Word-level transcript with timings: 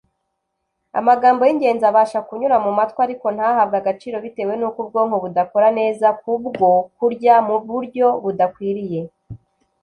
amagambo 0.99 1.41
y'ingenzi 1.45 1.85
abasha 1.89 2.19
kunyura 2.27 2.55
mu 2.65 2.71
matwi 2.77 2.99
ariko 3.05 3.25
ntahabwe 3.35 3.75
agaciro, 3.81 4.15
bitewe 4.25 4.53
n'uko 4.57 4.77
ubwonko 4.83 5.15
budakora 5.23 5.67
neza 5.79 6.07
kubwo 6.21 6.69
kurya 6.97 7.35
mu 7.47 7.55
buryo 7.69 8.07
budakwiriye 8.23 9.01